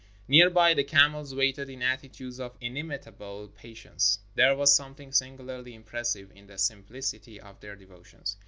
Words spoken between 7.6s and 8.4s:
devotions.